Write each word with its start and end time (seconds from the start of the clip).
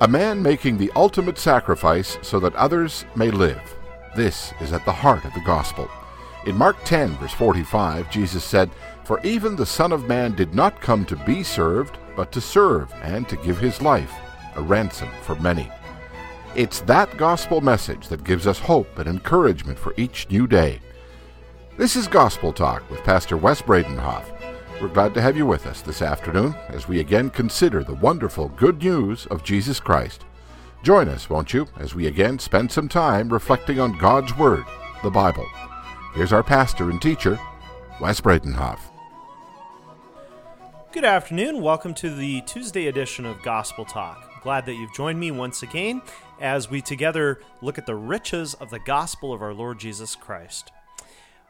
A 0.00 0.06
man 0.06 0.40
making 0.40 0.78
the 0.78 0.92
ultimate 0.94 1.38
sacrifice 1.38 2.18
so 2.22 2.38
that 2.38 2.54
others 2.54 3.04
may 3.16 3.32
live. 3.32 3.76
This 4.14 4.52
is 4.60 4.72
at 4.72 4.84
the 4.84 4.92
heart 4.92 5.24
of 5.24 5.34
the 5.34 5.40
gospel. 5.40 5.90
In 6.46 6.54
Mark 6.54 6.76
10, 6.84 7.16
verse 7.16 7.32
45, 7.32 8.08
Jesus 8.08 8.44
said, 8.44 8.70
For 9.02 9.18
even 9.24 9.56
the 9.56 9.66
Son 9.66 9.90
of 9.90 10.06
Man 10.06 10.36
did 10.36 10.54
not 10.54 10.80
come 10.80 11.04
to 11.06 11.16
be 11.16 11.42
served, 11.42 11.98
but 12.14 12.30
to 12.30 12.40
serve, 12.40 12.92
and 13.02 13.28
to 13.28 13.34
give 13.38 13.58
his 13.58 13.82
life, 13.82 14.14
a 14.54 14.62
ransom 14.62 15.08
for 15.22 15.34
many. 15.34 15.68
It's 16.54 16.80
that 16.82 17.16
gospel 17.16 17.60
message 17.60 18.06
that 18.06 18.22
gives 18.22 18.46
us 18.46 18.60
hope 18.60 19.00
and 19.00 19.08
encouragement 19.08 19.80
for 19.80 19.94
each 19.96 20.30
new 20.30 20.46
day. 20.46 20.78
This 21.76 21.96
is 21.96 22.06
Gospel 22.06 22.52
Talk 22.52 22.88
with 22.88 23.02
Pastor 23.02 23.36
Wes 23.36 23.60
Bredenhof. 23.62 24.37
We're 24.80 24.86
glad 24.86 25.12
to 25.14 25.20
have 25.20 25.36
you 25.36 25.44
with 25.44 25.66
us 25.66 25.82
this 25.82 26.02
afternoon 26.02 26.54
as 26.68 26.86
we 26.86 27.00
again 27.00 27.30
consider 27.30 27.82
the 27.82 27.96
wonderful 27.96 28.50
good 28.50 28.80
news 28.80 29.26
of 29.26 29.42
Jesus 29.42 29.80
Christ. 29.80 30.24
Join 30.84 31.08
us, 31.08 31.28
won't 31.28 31.52
you, 31.52 31.66
as 31.80 31.96
we 31.96 32.06
again 32.06 32.38
spend 32.38 32.70
some 32.70 32.88
time 32.88 33.28
reflecting 33.28 33.80
on 33.80 33.98
God's 33.98 34.38
Word, 34.38 34.62
the 35.02 35.10
Bible. 35.10 35.44
Here's 36.14 36.32
our 36.32 36.44
pastor 36.44 36.90
and 36.90 37.02
teacher, 37.02 37.40
Wes 38.00 38.20
Bredenhof. 38.20 38.78
Good 40.92 41.04
afternoon. 41.04 41.60
Welcome 41.60 41.92
to 41.94 42.14
the 42.14 42.42
Tuesday 42.42 42.86
edition 42.86 43.26
of 43.26 43.42
Gospel 43.42 43.84
Talk. 43.84 44.42
Glad 44.44 44.64
that 44.66 44.74
you've 44.74 44.94
joined 44.94 45.18
me 45.18 45.32
once 45.32 45.64
again 45.64 46.02
as 46.40 46.70
we 46.70 46.80
together 46.80 47.40
look 47.62 47.78
at 47.78 47.86
the 47.86 47.96
riches 47.96 48.54
of 48.54 48.70
the 48.70 48.78
gospel 48.78 49.32
of 49.32 49.42
our 49.42 49.52
Lord 49.52 49.80
Jesus 49.80 50.14
Christ. 50.14 50.70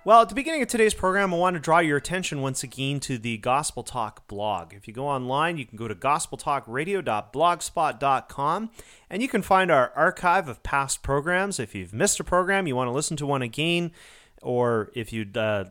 Well, 0.08 0.22
at 0.22 0.30
the 0.30 0.34
beginning 0.34 0.62
of 0.62 0.68
today's 0.68 0.94
program, 0.94 1.34
I 1.34 1.36
want 1.36 1.52
to 1.52 1.60
draw 1.60 1.80
your 1.80 1.98
attention 1.98 2.40
once 2.40 2.62
again 2.62 2.98
to 3.00 3.18
the 3.18 3.36
Gospel 3.36 3.82
Talk 3.82 4.26
blog. 4.26 4.72
If 4.72 4.88
you 4.88 4.94
go 4.94 5.06
online, 5.06 5.58
you 5.58 5.66
can 5.66 5.76
go 5.76 5.86
to 5.86 5.94
gospeltalkradio.blogspot.com 5.94 8.70
and 9.10 9.20
you 9.20 9.28
can 9.28 9.42
find 9.42 9.70
our 9.70 9.92
archive 9.94 10.48
of 10.48 10.62
past 10.62 11.02
programs. 11.02 11.60
If 11.60 11.74
you've 11.74 11.92
missed 11.92 12.18
a 12.20 12.24
program, 12.24 12.66
you 12.66 12.74
want 12.74 12.88
to 12.88 12.92
listen 12.92 13.18
to 13.18 13.26
one 13.26 13.42
again, 13.42 13.92
or 14.40 14.90
if 14.94 15.12
you'd 15.12 15.36
uh, 15.36 15.66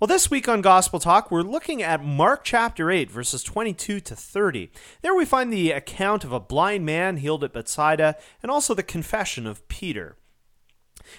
Well, 0.00 0.06
this 0.06 0.30
week 0.30 0.48
on 0.48 0.60
Gospel 0.60 1.00
Talk, 1.00 1.28
we're 1.28 1.42
looking 1.42 1.82
at 1.82 2.04
Mark 2.04 2.44
chapter 2.44 2.88
8, 2.88 3.10
verses 3.10 3.42
22 3.42 3.98
to 3.98 4.14
30. 4.14 4.70
There 5.02 5.12
we 5.12 5.24
find 5.24 5.52
the 5.52 5.72
account 5.72 6.22
of 6.22 6.30
a 6.30 6.38
blind 6.38 6.86
man 6.86 7.16
healed 7.16 7.42
at 7.42 7.52
Bethsaida 7.52 8.14
and 8.40 8.48
also 8.48 8.74
the 8.74 8.84
confession 8.84 9.44
of 9.44 9.66
Peter. 9.66 10.16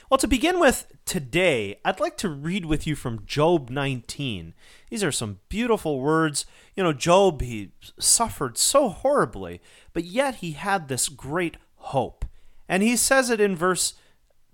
Well, 0.09 0.18
to 0.18 0.28
begin 0.28 0.59
with 0.59 0.92
today, 1.06 1.80
I'd 1.84 2.00
like 2.00 2.18
to 2.18 2.30
read 2.30 2.66
with 2.66 2.86
you 2.86 2.95
from 2.95 3.26
Job 3.26 3.70
19. 3.70 4.54
These 4.90 5.04
are 5.04 5.12
some 5.12 5.40
beautiful 5.50 6.00
words. 6.00 6.45
You 6.76 6.84
know, 6.84 6.94
Job, 6.94 7.42
he 7.42 7.72
suffered 8.00 8.58
so 8.58 8.90
horribly, 8.90 9.62
but 9.94 10.04
yet 10.04 10.36
he 10.36 10.52
had 10.54 10.88
this 10.88 11.10
great 11.10 11.58
hope. 11.76 12.26
And 12.67 12.84
he 12.84 12.95
says 12.95 13.30
it 13.30 13.42
in 13.42 13.56
verse 13.56 13.94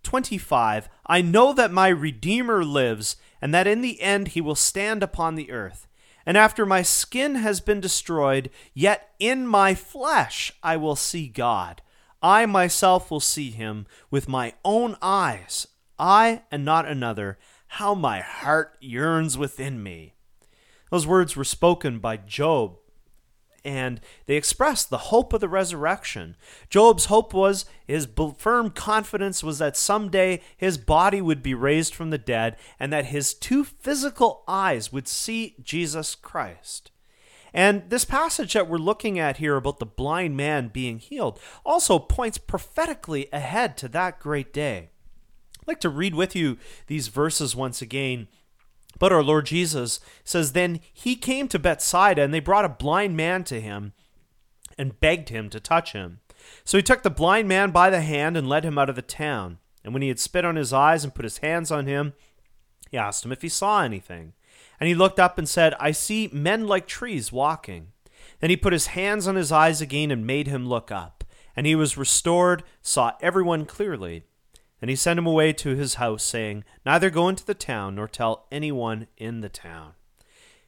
25 0.03 0.88
I 1.06 1.22
know 1.22 1.53
that 1.53 1.72
my 1.72 1.89
Redeemer 1.89 2.63
lives, 2.63 3.17
and 3.41 3.53
that 3.53 3.67
in 3.67 3.81
the 3.81 4.02
end 4.02 4.30
he 4.30 4.41
will 4.41 4.56
stand 4.56 5.03
upon 5.03 5.36
the 5.36 5.52
earth. 5.52 5.88
And 6.25 6.38
after 6.38 6.66
my 6.66 6.81
skin 6.81 7.36
has 7.36 7.59
been 7.59 7.80
destroyed, 7.80 8.50
yet 8.73 9.09
in 9.19 9.45
my 9.45 9.75
flesh 9.75 10.52
I 10.63 10.78
will 10.78 10.95
see 10.95 11.28
God. 11.28 11.81
I 12.26 12.48
myself 12.48 13.12
will 13.12 13.19
see 13.19 13.52
him 13.52 13.86
with 14.09 14.28
my 14.28 14.56
own 14.66 14.97
eyes, 15.00 15.68
I 16.00 16.41
and 16.50 16.66
not 16.66 16.88
another. 16.88 17.38
How 17.68 17.94
my 17.94 18.19
heart 18.22 18.75
yearns 18.81 19.38
within 19.38 19.84
me. 19.84 20.16
Those 20.90 21.06
words 21.06 21.35
were 21.35 21.44
spoken 21.44 22.00
by 22.00 22.18
Job, 22.18 22.78
and 23.64 24.02
they 24.25 24.38
expressed 24.38 24.90
the 24.90 24.97
hope 25.14 25.34
of 25.34 25.40
the 25.40 25.47
resurrection. 25.47 26.35
Job's 26.68 27.06
hope 27.06 27.31
was, 27.31 27.66
his 27.85 28.08
firm 28.40 28.72
confidence 28.72 29.44
was 29.44 29.59
that 29.59 29.78
someday 29.78 30.41
his 30.58 30.80
body 30.80 31.22
would 31.22 31.44
be 31.44 31.53
raised 31.53 31.94
from 31.94 32.09
the 32.09 32.18
dead 32.18 32.58
and 32.80 32.91
that 32.91 33.06
his 33.06 33.35
two 33.35 33.64
physical 33.64 34.44
eyes 34.47 34.91
would 34.91 35.08
see 35.08 35.58
Jesus 35.62 36.16
Christ. 36.16 36.90
And 37.55 37.89
this 37.89 38.03
passage 38.03 38.51
that 38.51 38.67
we're 38.67 38.77
looking 38.77 39.17
at 39.17 39.38
here 39.38 39.55
about 39.55 39.79
the 39.79 39.85
blind 39.85 40.35
man 40.35 40.67
being 40.67 40.99
healed 40.99 41.39
also 41.66 41.97
points 41.97 42.38
prophetically 42.38 43.29
ahead 43.31 43.77
to 43.77 43.88
that 43.88 44.19
great 44.19 44.51
day. 44.51 44.89
I'd 45.61 45.67
like 45.67 45.79
to 45.79 45.89
read 45.89 46.16
with 46.16 46.35
you 46.35 46.57
these 46.88 47.07
verses 47.07 47.55
once 47.55 47.81
again. 47.81 48.27
But 48.99 49.13
our 49.13 49.23
Lord 49.23 49.45
Jesus 49.45 50.01
says, 50.25 50.51
Then 50.51 50.81
he 50.91 51.16
came 51.16 51.47
to 51.47 51.57
Bethsaida, 51.57 52.21
and 52.21 52.33
they 52.33 52.41
brought 52.41 52.66
a 52.66 52.69
blind 52.69 53.16
man 53.16 53.45
to 53.45 53.61
him 53.61 53.93
and 54.77 54.99
begged 54.99 55.29
him 55.29 55.49
to 55.51 55.59
touch 55.61 55.93
him. 55.93 56.19
So 56.66 56.77
he 56.77 56.83
took 56.83 57.03
the 57.03 57.09
blind 57.09 57.47
man 57.47 57.72
by 57.72 57.89
the 57.89 58.01
hand 58.01 58.35
and 58.35 58.49
led 58.49 58.66
him 58.66 58.77
out 58.77 58.89
of 58.89 58.97
the 58.97 59.01
town. 59.01 59.59
And 59.81 59.93
when 59.93 60.01
he 60.01 60.09
had 60.09 60.19
spit 60.19 60.43
on 60.43 60.57
his 60.57 60.73
eyes 60.73 61.05
and 61.05 61.16
put 61.16 61.23
his 61.23 61.37
hands 61.37 61.72
on 61.72 61.85
him, 61.85 62.16
he 62.91 62.97
asked 62.97 63.23
him 63.23 63.31
if 63.31 63.41
he 63.41 63.49
saw 63.49 63.81
anything. 63.81 64.33
And 64.80 64.88
he 64.88 64.96
looked 64.96 65.19
up 65.19 65.38
and 65.38 65.47
said, 65.47 65.74
I 65.80 65.91
see 65.91 66.30
men 66.31 66.68
like 66.68 66.88
trees 66.88 67.31
walking. 67.31 67.94
Then 68.40 68.50
he 68.50 68.58
put 68.58 68.74
his 68.74 68.88
hands 68.88 69.28
on 69.28 69.36
his 69.36 69.52
eyes 69.52 69.81
again 69.81 70.12
and 70.12 70.28
made 70.28 70.47
him 70.47 70.68
look 70.68 70.91
up. 70.91 71.24
And 71.56 71.66
he 71.66 71.75
was 71.75 71.97
restored, 71.97 72.63
saw 72.81 73.14
everyone 73.22 73.66
clearly. 73.66 74.24
And 74.81 74.90
he 74.90 74.96
sent 74.96 75.18
him 75.18 75.25
away 75.25 75.53
to 75.53 75.75
his 75.75 75.96
house, 75.96 76.24
saying, 76.24 76.64
Neither 76.85 77.09
go 77.09 77.30
into 77.30 77.46
the 77.46 77.53
town, 77.53 77.96
nor 77.96 78.08
tell 78.08 78.46
anyone 78.52 79.08
in 79.18 79.41
the 79.41 79.50
town. 79.50 79.94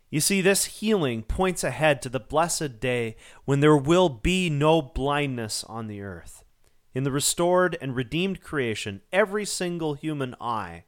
You 0.10 0.22
see, 0.22 0.40
this 0.40 0.66
healing 0.66 1.24
points 1.24 1.64
ahead 1.64 2.02
to 2.02 2.10
the 2.10 2.20
blessed 2.20 2.80
day 2.80 3.18
when 3.44 3.60
there 3.60 3.76
will 3.76 4.08
be 4.08 4.50
no 4.50 4.82
blindness 4.82 5.66
on 5.66 5.88
the 5.88 6.02
earth. 6.02 6.46
In 6.94 7.04
the 7.04 7.12
restored 7.12 7.78
and 7.82 7.96
redeemed 7.96 8.42
creation, 8.42 9.02
every 9.12 9.46
single 9.46 9.96
human 9.96 10.34
eye 10.40 10.86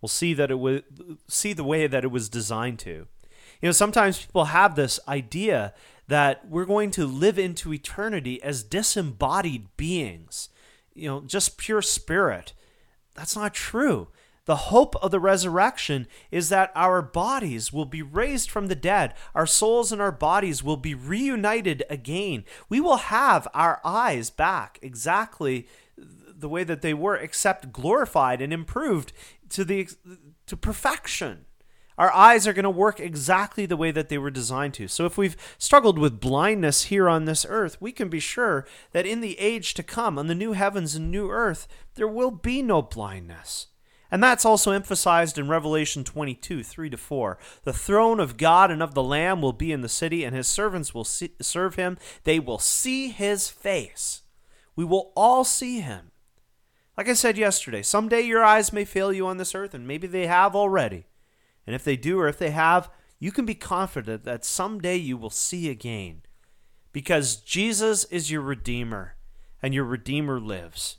will 0.00 0.08
see 0.08 0.34
that 0.34 0.50
it 0.50 0.58
was 0.58 0.82
see 1.28 1.52
the 1.52 1.64
way 1.64 1.86
that 1.86 2.04
it 2.04 2.10
was 2.10 2.28
designed 2.28 2.78
to. 2.80 3.06
You 3.60 3.68
know, 3.68 3.72
sometimes 3.72 4.24
people 4.24 4.46
have 4.46 4.74
this 4.74 4.98
idea 5.06 5.74
that 6.08 6.48
we're 6.48 6.64
going 6.64 6.90
to 6.92 7.06
live 7.06 7.38
into 7.38 7.72
eternity 7.72 8.42
as 8.42 8.62
disembodied 8.62 9.68
beings, 9.76 10.48
you 10.94 11.08
know, 11.08 11.20
just 11.20 11.58
pure 11.58 11.82
spirit. 11.82 12.52
That's 13.14 13.36
not 13.36 13.54
true. 13.54 14.08
The 14.46 14.56
hope 14.56 14.96
of 14.96 15.12
the 15.12 15.20
resurrection 15.20 16.08
is 16.30 16.48
that 16.48 16.72
our 16.74 17.02
bodies 17.02 17.72
will 17.72 17.84
be 17.84 18.02
raised 18.02 18.50
from 18.50 18.66
the 18.66 18.74
dead. 18.74 19.14
Our 19.34 19.46
souls 19.46 19.92
and 19.92 20.00
our 20.00 20.10
bodies 20.10 20.64
will 20.64 20.78
be 20.78 20.94
reunited 20.94 21.84
again. 21.88 22.44
We 22.68 22.80
will 22.80 22.96
have 22.96 23.46
our 23.54 23.80
eyes 23.84 24.30
back 24.30 24.78
exactly 24.82 25.68
the 25.96 26.48
way 26.48 26.64
that 26.64 26.82
they 26.82 26.94
were, 26.94 27.16
except 27.16 27.70
glorified 27.70 28.40
and 28.40 28.52
improved 28.52 29.12
to 29.50 29.64
the 29.64 29.88
to 30.46 30.56
perfection. 30.56 31.46
Our 31.98 32.12
eyes 32.14 32.48
are 32.48 32.54
going 32.54 32.64
to 32.64 32.70
work 32.70 32.98
exactly 32.98 33.66
the 33.66 33.76
way 33.76 33.90
that 33.90 34.08
they 34.08 34.16
were 34.16 34.30
designed 34.30 34.72
to. 34.74 34.88
So 34.88 35.04
if 35.04 35.18
we've 35.18 35.36
struggled 35.58 35.98
with 35.98 36.18
blindness 36.18 36.84
here 36.84 37.10
on 37.10 37.26
this 37.26 37.44
earth, 37.46 37.76
we 37.78 37.92
can 37.92 38.08
be 38.08 38.20
sure 38.20 38.66
that 38.92 39.04
in 39.04 39.20
the 39.20 39.38
age 39.38 39.74
to 39.74 39.82
come, 39.82 40.18
on 40.18 40.26
the 40.26 40.34
new 40.34 40.52
heavens 40.52 40.94
and 40.94 41.10
new 41.10 41.28
earth, 41.28 41.68
there 41.96 42.08
will 42.08 42.30
be 42.30 42.62
no 42.62 42.80
blindness. 42.80 43.66
And 44.10 44.22
that's 44.22 44.46
also 44.46 44.72
emphasized 44.72 45.38
in 45.38 45.48
Revelation 45.48 46.02
22, 46.02 46.62
3 46.62 46.90
to 46.90 46.96
4. 46.96 47.38
The 47.64 47.72
throne 47.72 48.18
of 48.18 48.38
God 48.38 48.70
and 48.70 48.82
of 48.82 48.94
the 48.94 49.02
Lamb 49.02 49.42
will 49.42 49.52
be 49.52 49.70
in 49.70 49.82
the 49.82 49.88
city, 49.88 50.24
and 50.24 50.34
his 50.34 50.48
servants 50.48 50.94
will 50.94 51.04
see, 51.04 51.32
serve 51.40 51.76
him. 51.76 51.98
They 52.24 52.40
will 52.40 52.58
see 52.58 53.08
his 53.08 53.50
face. 53.50 54.22
We 54.74 54.84
will 54.84 55.12
all 55.14 55.44
see 55.44 55.80
him. 55.80 56.12
Like 57.00 57.08
I 57.08 57.14
said 57.14 57.38
yesterday, 57.38 57.80
someday 57.80 58.20
your 58.20 58.44
eyes 58.44 58.74
may 58.74 58.84
fail 58.84 59.10
you 59.10 59.26
on 59.26 59.38
this 59.38 59.54
earth, 59.54 59.72
and 59.72 59.88
maybe 59.88 60.06
they 60.06 60.26
have 60.26 60.54
already. 60.54 61.06
And 61.66 61.74
if 61.74 61.82
they 61.82 61.96
do, 61.96 62.20
or 62.20 62.28
if 62.28 62.38
they 62.38 62.50
have, 62.50 62.90
you 63.18 63.32
can 63.32 63.46
be 63.46 63.54
confident 63.54 64.24
that 64.24 64.44
someday 64.44 64.96
you 64.96 65.16
will 65.16 65.30
see 65.30 65.70
again. 65.70 66.20
Because 66.92 67.36
Jesus 67.36 68.04
is 68.04 68.30
your 68.30 68.42
Redeemer, 68.42 69.16
and 69.62 69.72
your 69.72 69.84
Redeemer 69.84 70.38
lives. 70.38 70.98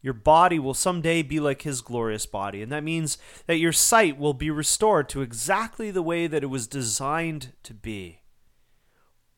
Your 0.00 0.14
body 0.14 0.60
will 0.60 0.74
someday 0.74 1.22
be 1.22 1.40
like 1.40 1.62
his 1.62 1.80
glorious 1.80 2.24
body, 2.24 2.62
and 2.62 2.70
that 2.70 2.84
means 2.84 3.18
that 3.46 3.58
your 3.58 3.72
sight 3.72 4.16
will 4.16 4.32
be 4.32 4.52
restored 4.52 5.08
to 5.08 5.22
exactly 5.22 5.90
the 5.90 6.02
way 6.02 6.28
that 6.28 6.44
it 6.44 6.50
was 6.50 6.68
designed 6.68 7.52
to 7.64 7.74
be. 7.74 8.20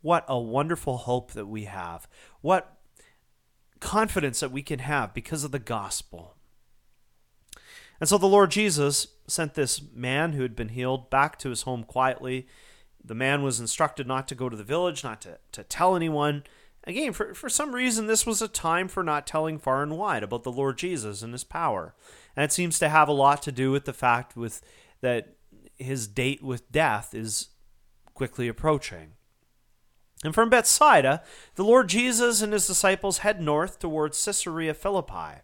What 0.03 0.27
a 0.29 0.39
wonderful 0.39 0.99
hope 0.99 1.33
that 1.33 1.47
we 1.47 1.65
have. 1.65 2.07
What 2.43 2.78
confidence 3.81 4.41
that 4.41 4.53
we 4.53 4.63
can 4.63 4.81
have 4.81 5.15
because 5.15 5.45
of 5.45 5.53
the 5.53 5.59
gospel. 5.59 6.37
And 8.01 8.09
so 8.09 8.19
the 8.19 8.27
Lord 8.27 8.51
Jesus 8.51 9.09
sent 9.27 9.55
this 9.55 9.83
man 9.93 10.33
who 10.33 10.43
had 10.43 10.55
been 10.55 10.71
healed 10.71 11.11
back 11.11 11.39
to 11.39 11.51
his 11.51 11.63
home 11.63 11.85
quietly. 11.85 12.47
The 13.05 13.15
man 13.15 13.43
was 13.43 13.61
instructed 13.61 14.07
not 14.07 14.29
to 14.29 14.35
go 14.35 14.49
to 14.49 14.57
the 14.57 14.65
village, 14.65 15.03
not 15.03 15.21
to, 15.23 15.39
to 15.53 15.65
tell 15.65 15.97
anyone. 15.97 16.45
Again, 16.85 17.13
for, 17.13 17.35
for 17.35 17.49
some 17.49 17.75
reason, 17.75 18.07
this 18.07 18.25
was 18.25 18.41
a 18.41 18.49
time 18.49 18.89
for 18.89 19.03
not 19.03 19.27
telling 19.27 19.59
far 19.59 19.83
and 19.83 19.99
wide 19.99 20.23
about 20.23 20.45
the 20.45 20.53
Lord 20.53 20.79
Jesus 20.79 21.23
and 21.23 21.33
his 21.33 21.45
power. 21.45 21.95
And 22.37 22.45
it 22.45 22.53
seems 22.53 22.79
to 22.79 22.89
have 22.89 23.09
a 23.09 23.13
lot 23.13 23.43
to 23.43 23.53
do 23.53 23.71
with 23.71 23.85
the 23.85 23.93
fact 23.93 24.37
with 24.37 24.63
that 25.01 25.35
his 25.77 26.07
date 26.07 26.43
with 26.43 26.71
death 26.71 27.15
is 27.15 27.49
quickly 28.15 28.49
approaching. 28.49 29.13
And 30.25 30.35
from 30.35 30.51
Bethsaida, 30.51 31.23
the 31.55 31.65
Lord 31.65 31.89
Jesus 31.89 32.43
and 32.43 32.53
his 32.53 32.67
disciples 32.67 33.19
head 33.19 33.41
north 33.41 33.79
towards 33.79 34.23
Caesarea 34.25 34.75
Philippi. 34.75 35.43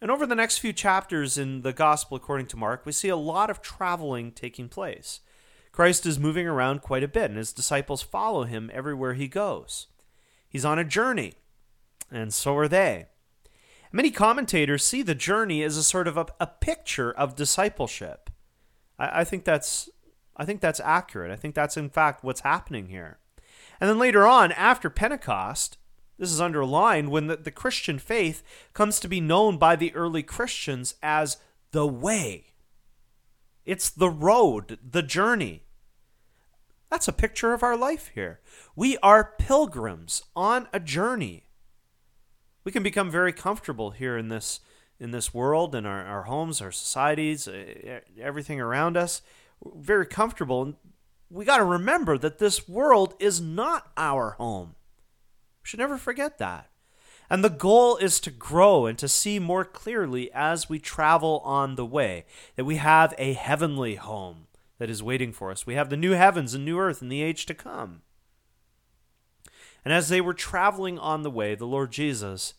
And 0.00 0.10
over 0.10 0.26
the 0.26 0.36
next 0.36 0.58
few 0.58 0.72
chapters 0.72 1.36
in 1.36 1.62
the 1.62 1.72
Gospel 1.72 2.16
according 2.16 2.46
to 2.48 2.56
Mark, 2.56 2.86
we 2.86 2.92
see 2.92 3.08
a 3.08 3.16
lot 3.16 3.50
of 3.50 3.60
traveling 3.60 4.30
taking 4.30 4.68
place. 4.68 5.20
Christ 5.72 6.06
is 6.06 6.18
moving 6.18 6.46
around 6.46 6.82
quite 6.82 7.02
a 7.02 7.08
bit, 7.08 7.30
and 7.30 7.38
his 7.38 7.52
disciples 7.52 8.02
follow 8.02 8.44
him 8.44 8.70
everywhere 8.72 9.14
he 9.14 9.28
goes. 9.28 9.88
He's 10.48 10.64
on 10.64 10.78
a 10.78 10.84
journey, 10.84 11.34
and 12.10 12.32
so 12.32 12.56
are 12.56 12.68
they. 12.68 13.06
Many 13.90 14.10
commentators 14.10 14.84
see 14.84 15.02
the 15.02 15.14
journey 15.14 15.62
as 15.62 15.76
a 15.76 15.82
sort 15.82 16.06
of 16.06 16.16
a, 16.16 16.26
a 16.38 16.46
picture 16.46 17.10
of 17.10 17.36
discipleship. 17.36 18.30
I, 18.98 19.20
I 19.20 19.24
think 19.24 19.44
that's 19.44 19.88
I 20.36 20.44
think 20.44 20.60
that's 20.60 20.80
accurate. 20.80 21.32
I 21.32 21.36
think 21.36 21.54
that's 21.54 21.76
in 21.76 21.90
fact 21.90 22.22
what's 22.22 22.40
happening 22.40 22.86
here. 22.86 23.18
And 23.80 23.88
then 23.88 23.98
later 23.98 24.26
on, 24.26 24.52
after 24.52 24.90
Pentecost, 24.90 25.78
this 26.18 26.32
is 26.32 26.40
underlined 26.40 27.10
when 27.10 27.28
the, 27.28 27.36
the 27.36 27.50
Christian 27.50 27.98
faith 27.98 28.42
comes 28.72 28.98
to 29.00 29.08
be 29.08 29.20
known 29.20 29.56
by 29.56 29.76
the 29.76 29.94
early 29.94 30.22
Christians 30.22 30.94
as 31.02 31.36
the 31.70 31.86
way. 31.86 32.46
It's 33.64 33.90
the 33.90 34.10
road, 34.10 34.78
the 34.82 35.02
journey. 35.02 35.62
That's 36.90 37.08
a 37.08 37.12
picture 37.12 37.52
of 37.52 37.62
our 37.62 37.76
life 37.76 38.10
here. 38.14 38.40
We 38.74 38.96
are 38.98 39.34
pilgrims 39.38 40.22
on 40.34 40.68
a 40.72 40.80
journey. 40.80 41.44
We 42.64 42.72
can 42.72 42.82
become 42.82 43.10
very 43.10 43.32
comfortable 43.32 43.90
here 43.90 44.16
in 44.16 44.28
this 44.28 44.60
in 45.00 45.12
this 45.12 45.32
world, 45.32 45.76
in 45.76 45.86
our, 45.86 46.04
our 46.04 46.22
homes, 46.24 46.60
our 46.60 46.72
societies, 46.72 47.48
everything 48.20 48.60
around 48.60 48.96
us. 48.96 49.22
very 49.76 50.06
comfortable 50.06 50.74
we 51.30 51.44
got 51.44 51.58
to 51.58 51.64
remember 51.64 52.16
that 52.18 52.38
this 52.38 52.68
world 52.68 53.14
is 53.18 53.40
not 53.40 53.90
our 53.96 54.30
home. 54.32 54.74
We 55.62 55.68
should 55.68 55.80
never 55.80 55.98
forget 55.98 56.38
that. 56.38 56.70
And 57.30 57.44
the 57.44 57.50
goal 57.50 57.96
is 57.98 58.20
to 58.20 58.30
grow 58.30 58.86
and 58.86 58.98
to 58.98 59.08
see 59.08 59.38
more 59.38 59.64
clearly 59.64 60.30
as 60.32 60.68
we 60.68 60.78
travel 60.78 61.42
on 61.44 61.74
the 61.74 61.84
way 61.84 62.24
that 62.56 62.64
we 62.64 62.76
have 62.76 63.14
a 63.18 63.34
heavenly 63.34 63.96
home 63.96 64.46
that 64.78 64.88
is 64.88 65.02
waiting 65.02 65.32
for 65.32 65.50
us. 65.50 65.66
We 65.66 65.74
have 65.74 65.90
the 65.90 65.96
new 65.96 66.12
heavens 66.12 66.54
and 66.54 66.64
new 66.64 66.78
earth 66.78 67.02
in 67.02 67.10
the 67.10 67.22
age 67.22 67.44
to 67.46 67.54
come. 67.54 68.00
And 69.84 69.92
as 69.92 70.08
they 70.08 70.20
were 70.20 70.34
traveling 70.34 70.98
on 70.98 71.22
the 71.22 71.30
way, 71.30 71.54
the 71.54 71.66
Lord 71.66 71.92
Jesus 71.92 72.54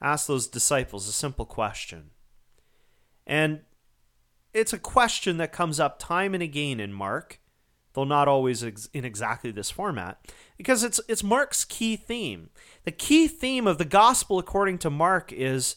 asked 0.00 0.28
those 0.28 0.46
disciples 0.46 1.08
a 1.08 1.12
simple 1.12 1.46
question. 1.46 2.10
And 3.26 3.60
it's 4.54 4.72
a 4.72 4.78
question 4.78 5.36
that 5.38 5.52
comes 5.52 5.80
up 5.80 5.98
time 5.98 6.34
and 6.34 6.42
again 6.42 6.78
in 6.78 6.92
Mark 6.92 7.40
though 7.94 8.04
not 8.04 8.28
always 8.28 8.64
ex- 8.64 8.88
in 8.92 9.04
exactly 9.04 9.50
this 9.50 9.70
format, 9.70 10.24
because 10.56 10.82
it's 10.84 11.00
it's 11.08 11.22
Mark's 11.22 11.64
key 11.64 11.96
theme. 11.96 12.50
The 12.84 12.92
key 12.92 13.28
theme 13.28 13.66
of 13.66 13.78
the 13.78 13.84
gospel 13.84 14.38
according 14.38 14.78
to 14.78 14.90
Mark 14.90 15.32
is 15.32 15.76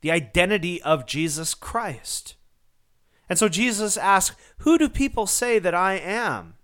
the 0.00 0.10
identity 0.10 0.82
of 0.82 1.06
Jesus 1.06 1.54
Christ. 1.54 2.34
And 3.28 3.38
so 3.38 3.48
Jesus 3.48 3.96
asks, 3.96 4.36
"Who 4.58 4.78
do 4.78 4.88
people 4.88 5.26
say 5.26 5.58
that 5.58 5.74
I 5.74 5.94
am?" 5.94 6.54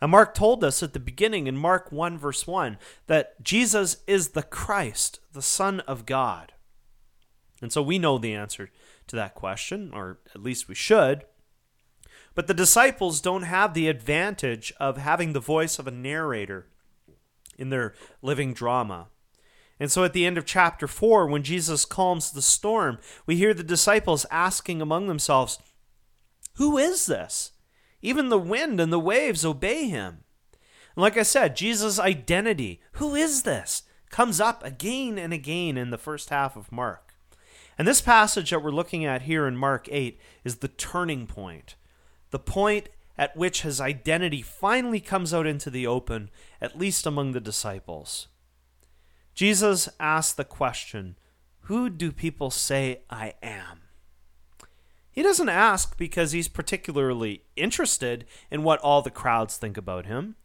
And 0.00 0.10
Mark 0.10 0.34
told 0.34 0.62
us 0.62 0.82
at 0.82 0.92
the 0.92 1.00
beginning 1.00 1.46
in 1.46 1.56
Mark 1.56 1.90
1 1.90 2.18
verse 2.18 2.46
1 2.46 2.78
that 3.06 3.42
Jesus 3.42 3.98
is 4.06 4.28
the 4.28 4.42
Christ, 4.42 5.20
the 5.32 5.42
Son 5.42 5.80
of 5.80 6.06
God. 6.06 6.52
And 7.60 7.72
so 7.72 7.82
we 7.82 7.98
know 7.98 8.18
the 8.18 8.34
answer 8.34 8.70
to 9.08 9.16
that 9.16 9.34
question, 9.34 9.90
or 9.92 10.18
at 10.34 10.42
least 10.42 10.68
we 10.68 10.74
should. 10.74 11.24
But 12.38 12.46
the 12.46 12.54
disciples 12.54 13.20
don't 13.20 13.42
have 13.42 13.74
the 13.74 13.88
advantage 13.88 14.72
of 14.78 14.96
having 14.96 15.32
the 15.32 15.40
voice 15.40 15.80
of 15.80 15.88
a 15.88 15.90
narrator 15.90 16.68
in 17.58 17.70
their 17.70 17.96
living 18.22 18.54
drama. 18.54 19.08
And 19.80 19.90
so 19.90 20.04
at 20.04 20.12
the 20.12 20.24
end 20.24 20.38
of 20.38 20.46
chapter 20.46 20.86
4, 20.86 21.26
when 21.26 21.42
Jesus 21.42 21.84
calms 21.84 22.30
the 22.30 22.40
storm, 22.40 22.98
we 23.26 23.34
hear 23.34 23.52
the 23.52 23.64
disciples 23.64 24.24
asking 24.30 24.80
among 24.80 25.08
themselves, 25.08 25.58
Who 26.58 26.78
is 26.78 27.06
this? 27.06 27.54
Even 28.02 28.28
the 28.28 28.38
wind 28.38 28.78
and 28.78 28.92
the 28.92 29.00
waves 29.00 29.44
obey 29.44 29.88
him. 29.88 30.22
And 30.94 31.02
like 31.02 31.16
I 31.16 31.24
said, 31.24 31.56
Jesus' 31.56 31.98
identity, 31.98 32.80
who 32.92 33.16
is 33.16 33.42
this, 33.42 33.82
comes 34.10 34.40
up 34.40 34.62
again 34.62 35.18
and 35.18 35.32
again 35.32 35.76
in 35.76 35.90
the 35.90 35.98
first 35.98 36.30
half 36.30 36.54
of 36.54 36.70
Mark. 36.70 37.14
And 37.76 37.88
this 37.88 38.00
passage 38.00 38.50
that 38.50 38.62
we're 38.62 38.70
looking 38.70 39.04
at 39.04 39.22
here 39.22 39.48
in 39.48 39.56
Mark 39.56 39.88
8 39.90 40.20
is 40.44 40.58
the 40.58 40.68
turning 40.68 41.26
point 41.26 41.74
the 42.30 42.38
point 42.38 42.88
at 43.16 43.36
which 43.36 43.62
his 43.62 43.80
identity 43.80 44.42
finally 44.42 45.00
comes 45.00 45.34
out 45.34 45.46
into 45.46 45.70
the 45.70 45.86
open, 45.86 46.30
at 46.60 46.78
least 46.78 47.06
among 47.06 47.32
the 47.32 47.40
disciples. 47.40 48.28
Jesus 49.34 49.88
asked 49.98 50.36
the 50.36 50.44
question, 50.44 51.16
Who 51.62 51.90
do 51.90 52.12
people 52.12 52.50
say 52.50 53.02
I 53.10 53.34
am? 53.42 53.82
He 55.10 55.22
doesn't 55.22 55.48
ask 55.48 55.96
because 55.96 56.30
he's 56.30 56.46
particularly 56.46 57.42
interested 57.56 58.24
in 58.52 58.62
what 58.62 58.80
all 58.80 59.02
the 59.02 59.10
crowds 59.10 59.56
think 59.56 59.76
about 59.76 60.06
him. 60.06 60.36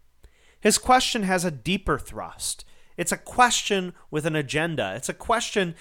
His 0.60 0.80
question 0.80 1.24
has 1.24 1.46
a 1.46 1.52
deeper 1.52 2.00
thrust. 2.00 2.66
It's 2.98 3.12
a 3.12 3.18
question 3.18 3.94
with 4.10 4.26
an 4.26 4.36
agenda. 4.36 4.94
It's 4.96 5.10
a 5.10 5.14
question 5.14 5.76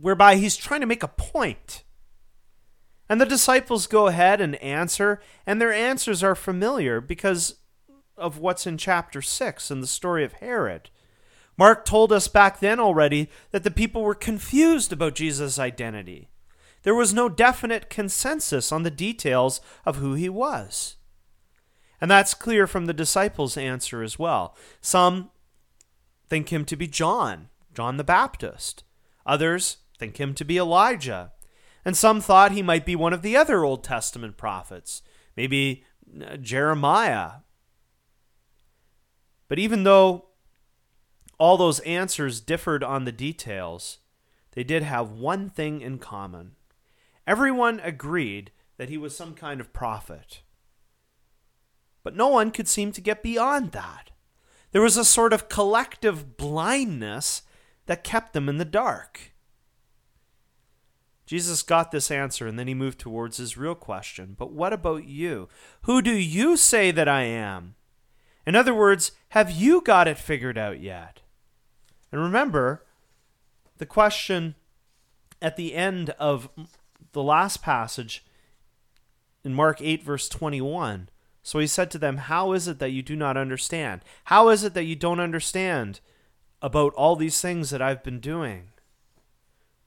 whereby 0.00 0.36
he's 0.36 0.56
trying 0.56 0.80
to 0.80 0.86
make 0.86 1.02
a 1.02 1.08
point. 1.08 1.82
And 3.12 3.20
the 3.20 3.26
disciples 3.26 3.86
go 3.86 4.06
ahead 4.06 4.40
and 4.40 4.54
answer, 4.62 5.20
and 5.44 5.60
their 5.60 5.70
answers 5.70 6.22
are 6.22 6.34
familiar 6.34 6.98
because 6.98 7.56
of 8.16 8.38
what's 8.38 8.66
in 8.66 8.78
chapter 8.78 9.20
6 9.20 9.70
in 9.70 9.82
the 9.82 9.86
story 9.86 10.24
of 10.24 10.32
Herod. 10.32 10.88
Mark 11.58 11.84
told 11.84 12.10
us 12.10 12.26
back 12.26 12.60
then 12.60 12.80
already 12.80 13.28
that 13.50 13.64
the 13.64 13.70
people 13.70 14.00
were 14.00 14.14
confused 14.14 14.94
about 14.94 15.14
Jesus' 15.14 15.58
identity. 15.58 16.30
There 16.84 16.94
was 16.94 17.12
no 17.12 17.28
definite 17.28 17.90
consensus 17.90 18.72
on 18.72 18.82
the 18.82 18.90
details 18.90 19.60
of 19.84 19.96
who 19.96 20.14
he 20.14 20.30
was. 20.30 20.96
And 22.00 22.10
that's 22.10 22.32
clear 22.32 22.66
from 22.66 22.86
the 22.86 22.94
disciples' 22.94 23.58
answer 23.58 24.02
as 24.02 24.18
well. 24.18 24.56
Some 24.80 25.30
think 26.30 26.50
him 26.50 26.64
to 26.64 26.76
be 26.76 26.86
John, 26.86 27.50
John 27.74 27.98
the 27.98 28.04
Baptist. 28.04 28.84
Others 29.26 29.76
think 29.98 30.18
him 30.18 30.32
to 30.32 30.46
be 30.46 30.56
Elijah 30.56 31.32
and 31.84 31.96
some 31.96 32.20
thought 32.20 32.52
he 32.52 32.62
might 32.62 32.86
be 32.86 32.96
one 32.96 33.12
of 33.12 33.22
the 33.22 33.36
other 33.36 33.64
Old 33.64 33.82
Testament 33.82 34.36
prophets, 34.36 35.02
maybe 35.36 35.84
uh, 36.20 36.36
Jeremiah. 36.36 37.32
But 39.48 39.58
even 39.58 39.84
though 39.84 40.26
all 41.38 41.56
those 41.56 41.80
answers 41.80 42.40
differed 42.40 42.84
on 42.84 43.04
the 43.04 43.12
details, 43.12 43.98
they 44.52 44.64
did 44.64 44.82
have 44.82 45.10
one 45.10 45.50
thing 45.50 45.80
in 45.80 45.98
common. 45.98 46.52
Everyone 47.26 47.80
agreed 47.80 48.52
that 48.76 48.88
he 48.88 48.98
was 48.98 49.16
some 49.16 49.34
kind 49.34 49.60
of 49.60 49.72
prophet. 49.72 50.42
But 52.04 52.16
no 52.16 52.28
one 52.28 52.50
could 52.50 52.68
seem 52.68 52.92
to 52.92 53.00
get 53.00 53.22
beyond 53.22 53.72
that. 53.72 54.10
There 54.72 54.82
was 54.82 54.96
a 54.96 55.04
sort 55.04 55.32
of 55.32 55.48
collective 55.48 56.36
blindness 56.36 57.42
that 57.86 58.04
kept 58.04 58.32
them 58.32 58.48
in 58.48 58.58
the 58.58 58.64
dark. 58.64 59.31
Jesus 61.26 61.62
got 61.62 61.90
this 61.90 62.10
answer 62.10 62.46
and 62.46 62.58
then 62.58 62.68
he 62.68 62.74
moved 62.74 62.98
towards 62.98 63.36
his 63.36 63.56
real 63.56 63.74
question. 63.74 64.34
But 64.38 64.52
what 64.52 64.72
about 64.72 65.04
you? 65.04 65.48
Who 65.82 66.02
do 66.02 66.12
you 66.12 66.56
say 66.56 66.90
that 66.90 67.08
I 67.08 67.22
am? 67.22 67.74
In 68.46 68.56
other 68.56 68.74
words, 68.74 69.12
have 69.30 69.50
you 69.50 69.80
got 69.80 70.08
it 70.08 70.18
figured 70.18 70.58
out 70.58 70.80
yet? 70.80 71.20
And 72.10 72.20
remember, 72.20 72.84
the 73.78 73.86
question 73.86 74.56
at 75.40 75.56
the 75.56 75.74
end 75.74 76.10
of 76.18 76.48
the 77.12 77.22
last 77.22 77.62
passage 77.62 78.24
in 79.44 79.54
Mark 79.54 79.80
8, 79.80 80.02
verse 80.02 80.28
21. 80.28 81.08
So 81.42 81.58
he 81.58 81.66
said 81.66 81.90
to 81.90 81.98
them, 81.98 82.18
How 82.18 82.52
is 82.52 82.68
it 82.68 82.78
that 82.78 82.90
you 82.90 83.02
do 83.02 83.16
not 83.16 83.36
understand? 83.36 84.02
How 84.24 84.48
is 84.48 84.62
it 84.62 84.74
that 84.74 84.84
you 84.84 84.94
don't 84.94 85.20
understand 85.20 86.00
about 86.60 86.94
all 86.94 87.16
these 87.16 87.40
things 87.40 87.70
that 87.70 87.82
I've 87.82 88.04
been 88.04 88.20
doing? 88.20 88.71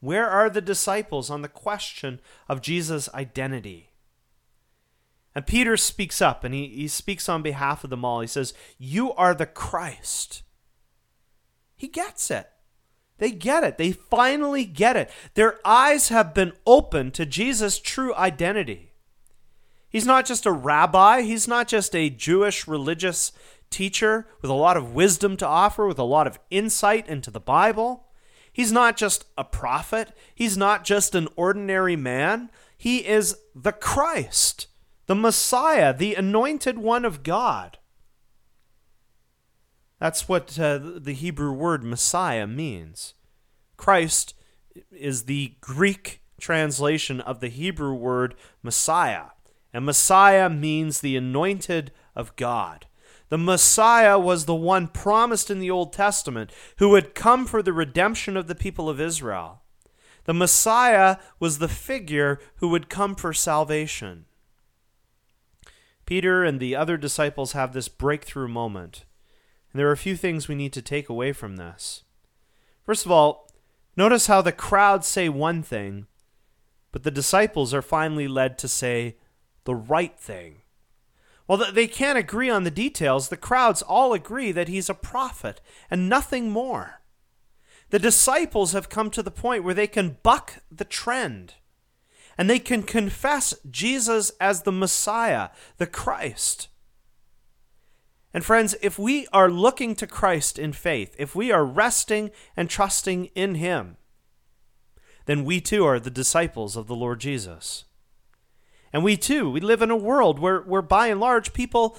Where 0.06 0.30
are 0.30 0.48
the 0.48 0.60
disciples 0.60 1.30
on 1.30 1.42
the 1.42 1.48
question 1.48 2.20
of 2.48 2.62
Jesus' 2.62 3.12
identity? 3.12 3.90
And 5.34 5.44
Peter 5.44 5.76
speaks 5.76 6.22
up 6.22 6.44
and 6.44 6.54
he, 6.54 6.68
he 6.68 6.86
speaks 6.86 7.28
on 7.28 7.42
behalf 7.42 7.82
of 7.82 7.90
them 7.90 8.04
all. 8.04 8.20
He 8.20 8.28
says, 8.28 8.54
You 8.78 9.12
are 9.14 9.34
the 9.34 9.46
Christ. 9.46 10.44
He 11.74 11.88
gets 11.88 12.30
it. 12.30 12.48
They 13.18 13.32
get 13.32 13.64
it. 13.64 13.78
They 13.78 13.90
finally 13.90 14.64
get 14.64 14.94
it. 14.94 15.10
Their 15.34 15.58
eyes 15.66 16.10
have 16.10 16.32
been 16.32 16.52
opened 16.64 17.12
to 17.14 17.26
Jesus' 17.26 17.80
true 17.80 18.14
identity. 18.14 18.92
He's 19.88 20.06
not 20.06 20.24
just 20.24 20.46
a 20.46 20.52
rabbi, 20.52 21.22
he's 21.22 21.48
not 21.48 21.66
just 21.66 21.96
a 21.96 22.10
Jewish 22.10 22.68
religious 22.68 23.32
teacher 23.70 24.28
with 24.40 24.52
a 24.52 24.54
lot 24.54 24.76
of 24.76 24.94
wisdom 24.94 25.36
to 25.38 25.46
offer, 25.48 25.84
with 25.84 25.98
a 25.98 26.04
lot 26.04 26.28
of 26.28 26.38
insight 26.48 27.08
into 27.08 27.32
the 27.32 27.40
Bible. 27.40 28.05
He's 28.56 28.72
not 28.72 28.96
just 28.96 29.26
a 29.36 29.44
prophet, 29.44 30.12
he's 30.34 30.56
not 30.56 30.82
just 30.82 31.14
an 31.14 31.28
ordinary 31.36 31.94
man. 31.94 32.48
He 32.78 33.06
is 33.06 33.36
the 33.54 33.70
Christ, 33.70 34.68
the 35.04 35.14
Messiah, 35.14 35.92
the 35.94 36.14
anointed 36.14 36.78
one 36.78 37.04
of 37.04 37.22
God. 37.22 37.76
That's 40.00 40.26
what 40.26 40.58
uh, 40.58 40.78
the 40.78 41.12
Hebrew 41.12 41.52
word 41.52 41.84
Messiah 41.84 42.46
means. 42.46 43.12
Christ 43.76 44.32
is 44.90 45.24
the 45.24 45.56
Greek 45.60 46.22
translation 46.40 47.20
of 47.20 47.40
the 47.40 47.48
Hebrew 47.48 47.92
word 47.92 48.36
Messiah. 48.62 49.32
And 49.74 49.84
Messiah 49.84 50.48
means 50.48 51.02
the 51.02 51.18
anointed 51.18 51.92
of 52.14 52.34
God. 52.36 52.86
The 53.28 53.38
Messiah 53.38 54.18
was 54.18 54.44
the 54.44 54.54
one 54.54 54.86
promised 54.86 55.50
in 55.50 55.58
the 55.58 55.70
Old 55.70 55.92
Testament 55.92 56.52
who 56.78 56.90
would 56.90 57.14
come 57.14 57.44
for 57.44 57.62
the 57.62 57.72
redemption 57.72 58.36
of 58.36 58.46
the 58.46 58.54
people 58.54 58.88
of 58.88 59.00
Israel. 59.00 59.62
The 60.24 60.34
Messiah 60.34 61.16
was 61.40 61.58
the 61.58 61.68
figure 61.68 62.40
who 62.56 62.68
would 62.68 62.88
come 62.88 63.14
for 63.14 63.32
salvation. 63.32 64.26
Peter 66.04 66.44
and 66.44 66.60
the 66.60 66.76
other 66.76 66.96
disciples 66.96 67.52
have 67.52 67.72
this 67.72 67.88
breakthrough 67.88 68.48
moment. 68.48 69.04
And 69.72 69.80
there 69.80 69.88
are 69.88 69.92
a 69.92 69.96
few 69.96 70.16
things 70.16 70.46
we 70.46 70.54
need 70.54 70.72
to 70.74 70.82
take 70.82 71.08
away 71.08 71.32
from 71.32 71.56
this. 71.56 72.04
First 72.84 73.04
of 73.04 73.10
all, 73.10 73.50
notice 73.96 74.28
how 74.28 74.40
the 74.40 74.52
crowd 74.52 75.04
say 75.04 75.28
one 75.28 75.62
thing, 75.64 76.06
but 76.92 77.02
the 77.02 77.10
disciples 77.10 77.74
are 77.74 77.82
finally 77.82 78.28
led 78.28 78.56
to 78.58 78.68
say 78.68 79.16
the 79.64 79.74
right 79.74 80.16
thing. 80.18 80.62
Well, 81.48 81.72
they 81.72 81.86
can't 81.86 82.18
agree 82.18 82.50
on 82.50 82.64
the 82.64 82.70
details. 82.70 83.28
The 83.28 83.36
crowds 83.36 83.82
all 83.82 84.12
agree 84.12 84.52
that 84.52 84.68
he's 84.68 84.90
a 84.90 84.94
prophet 84.94 85.60
and 85.90 86.08
nothing 86.08 86.50
more. 86.50 87.02
The 87.90 87.98
disciples 88.00 88.72
have 88.72 88.88
come 88.88 89.10
to 89.10 89.22
the 89.22 89.30
point 89.30 89.62
where 89.62 89.74
they 89.74 89.86
can 89.86 90.18
buck 90.22 90.54
the 90.70 90.84
trend 90.84 91.54
and 92.36 92.50
they 92.50 92.58
can 92.58 92.82
confess 92.82 93.54
Jesus 93.70 94.30
as 94.40 94.62
the 94.62 94.72
Messiah, 94.72 95.50
the 95.78 95.86
Christ. 95.86 96.68
And 98.34 98.44
friends, 98.44 98.74
if 98.82 98.98
we 98.98 99.26
are 99.32 99.50
looking 99.50 99.94
to 99.94 100.06
Christ 100.06 100.58
in 100.58 100.72
faith, 100.72 101.14
if 101.18 101.34
we 101.34 101.50
are 101.50 101.64
resting 101.64 102.30
and 102.56 102.68
trusting 102.68 103.26
in 103.34 103.54
Him, 103.54 103.96
then 105.24 105.44
we 105.44 105.60
too 105.60 105.86
are 105.86 105.98
the 105.98 106.10
disciples 106.10 106.76
of 106.76 106.86
the 106.86 106.96
Lord 106.96 107.20
Jesus. 107.20 107.84
And 108.92 109.04
we 109.04 109.16
too, 109.16 109.50
we 109.50 109.60
live 109.60 109.82
in 109.82 109.90
a 109.90 109.96
world 109.96 110.38
where, 110.38 110.60
where 110.60 110.82
by 110.82 111.08
and 111.08 111.20
large 111.20 111.52
people 111.52 111.98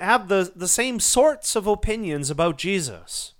have 0.00 0.28
the, 0.28 0.52
the 0.54 0.68
same 0.68 1.00
sorts 1.00 1.56
of 1.56 1.66
opinions 1.66 2.30
about 2.30 2.58
Jesus. 2.58 3.34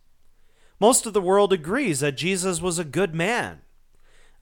Most 0.78 1.04
of 1.06 1.12
the 1.12 1.20
world 1.20 1.52
agrees 1.52 2.00
that 2.00 2.16
Jesus 2.16 2.60
was 2.60 2.78
a 2.78 2.84
good 2.84 3.14
man. 3.14 3.60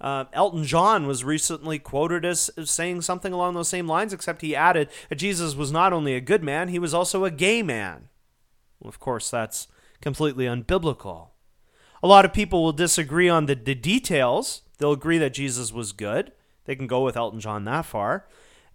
Uh, 0.00 0.26
Elton 0.32 0.64
John 0.64 1.06
was 1.06 1.24
recently 1.24 1.80
quoted 1.80 2.24
as, 2.24 2.50
saying 2.64 3.02
something 3.02 3.32
along 3.32 3.54
those 3.54 3.68
same 3.68 3.88
lines, 3.88 4.12
except 4.12 4.42
he 4.42 4.54
added 4.54 4.88
that 5.08 5.16
Jesus 5.16 5.56
was 5.56 5.72
not 5.72 5.92
only 5.92 6.14
a 6.14 6.20
good 6.20 6.44
man, 6.44 6.68
he 6.68 6.78
was 6.78 6.94
also 6.94 7.24
a 7.24 7.30
gay 7.30 7.62
man. 7.62 8.08
Well, 8.78 8.88
of 8.88 9.00
course, 9.00 9.28
that's 9.30 9.66
completely 10.00 10.44
unbiblical. 10.44 11.30
A 12.00 12.06
lot 12.06 12.24
of 12.24 12.32
people 12.32 12.62
will 12.62 12.72
disagree 12.72 13.28
on 13.28 13.46
the, 13.46 13.56
the 13.56 13.74
details. 13.74 14.62
They'll 14.78 14.92
agree 14.92 15.18
that 15.18 15.34
Jesus 15.34 15.72
was 15.72 15.90
good. 15.90 16.30
They 16.68 16.76
can 16.76 16.86
go 16.86 17.02
with 17.02 17.16
Elton 17.16 17.40
John 17.40 17.64
that 17.64 17.86
far. 17.86 18.26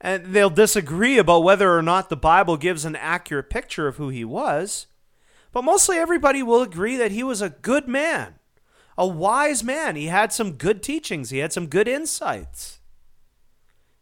And 0.01 0.25
they'll 0.33 0.49
disagree 0.49 1.19
about 1.19 1.43
whether 1.43 1.77
or 1.77 1.83
not 1.83 2.09
the 2.09 2.17
Bible 2.17 2.57
gives 2.57 2.85
an 2.85 2.95
accurate 2.95 3.51
picture 3.51 3.87
of 3.87 3.97
who 3.97 4.09
he 4.09 4.25
was. 4.25 4.87
But 5.51 5.61
mostly 5.61 5.97
everybody 5.97 6.41
will 6.41 6.63
agree 6.63 6.97
that 6.97 7.11
he 7.11 7.23
was 7.23 7.39
a 7.39 7.51
good 7.51 7.87
man 7.87 8.39
a 8.97 9.07
wise 9.07 9.63
man. 9.63 9.95
He 9.95 10.07
had 10.07 10.31
some 10.31 10.53
good 10.53 10.83
teachings, 10.83 11.29
he 11.29 11.39
had 11.39 11.53
some 11.53 11.67
good 11.67 11.87
insights. 11.87 12.79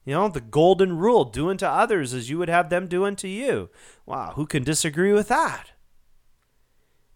You 0.06 0.14
know, 0.14 0.30
the 0.30 0.42
golden 0.42 0.98
rule 0.98 1.26
do 1.26 1.50
unto 1.50 1.66
others 1.66 2.14
as 2.14 2.30
you 2.30 2.38
would 2.40 2.50
have 2.50 2.70
them 2.70 2.88
do 2.88 3.06
unto 3.06 3.28
you. 3.28 3.70
Wow, 4.06 4.34
who 4.36 4.46
can 4.46 4.64
disagree 4.64 5.14
with 5.14 5.28
that? 5.28 5.72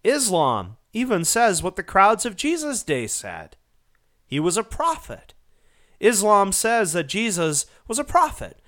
Islam 0.03 0.77
even 0.93 1.25
says 1.25 1.63
what 1.63 1.75
the 1.75 1.83
crowds 1.83 2.25
of 2.25 2.35
Jesus' 2.35 2.83
day 2.83 3.07
said 3.07 3.57
he 4.25 4.39
was 4.39 4.57
a 4.57 4.63
prophet. 4.63 5.34
Islam 5.99 6.51
says 6.51 6.93
that 6.93 7.07
Jesus 7.07 7.65
was 7.87 7.99
a 7.99 8.03
prophet. 8.03 8.59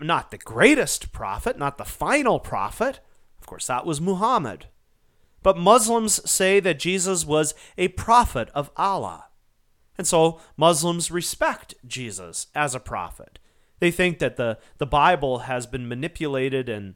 Not 0.00 0.30
the 0.30 0.38
greatest 0.38 1.12
prophet, 1.12 1.58
not 1.58 1.78
the 1.78 1.84
final 1.84 2.40
prophet. 2.40 3.00
Of 3.40 3.46
course, 3.46 3.66
that 3.66 3.84
was 3.84 4.00
Muhammad. 4.00 4.66
But 5.42 5.58
Muslims 5.58 6.28
say 6.28 6.58
that 6.60 6.78
Jesus 6.78 7.26
was 7.26 7.54
a 7.76 7.88
prophet 7.88 8.48
of 8.54 8.70
Allah. 8.76 9.26
And 9.98 10.06
so 10.06 10.40
Muslims 10.56 11.10
respect 11.10 11.74
Jesus 11.86 12.46
as 12.54 12.74
a 12.74 12.80
prophet. 12.80 13.38
They 13.78 13.90
think 13.90 14.18
that 14.20 14.36
the, 14.36 14.58
the 14.78 14.86
Bible 14.86 15.40
has 15.40 15.66
been 15.66 15.86
manipulated 15.86 16.68
and, 16.68 16.94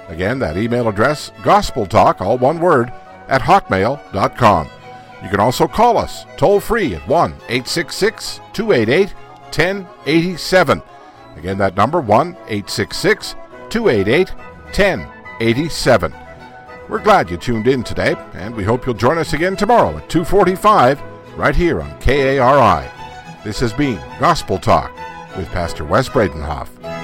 Again, 0.07 0.39
that 0.39 0.55
email 0.55 0.87
address, 0.87 1.31
gospeltalk, 1.39 2.21
all 2.21 2.37
one 2.37 2.61
word, 2.61 2.93
at 3.27 3.41
hotmail.com. 3.41 4.69
You 5.23 5.29
can 5.29 5.39
also 5.39 5.67
call 5.67 5.97
us 5.97 6.25
toll 6.37 6.59
free 6.59 6.95
at 6.95 7.07
1 7.07 7.31
866 7.31 8.39
288 8.53 9.13
1087. 9.13 10.81
Again, 11.37 11.57
that 11.57 11.75
number 11.75 11.99
1 11.99 12.33
866 12.47 13.35
288 13.69 14.29
1087. 14.29 16.13
We're 16.89 16.99
glad 16.99 17.29
you 17.29 17.37
tuned 17.37 17.67
in 17.67 17.83
today, 17.83 18.15
and 18.33 18.55
we 18.55 18.63
hope 18.63 18.85
you'll 18.85 18.95
join 18.95 19.17
us 19.17 19.33
again 19.33 19.55
tomorrow 19.55 19.97
at 19.97 20.09
2:45 20.09 20.99
right 21.35 21.55
here 21.55 21.81
on 21.81 21.99
KARI. 21.99 22.89
This 23.43 23.59
has 23.59 23.73
been 23.73 23.99
Gospel 24.19 24.57
Talk 24.57 24.91
with 25.35 25.49
Pastor 25.49 25.83
Wes 25.83 26.09
Bredenhof. 26.09 26.96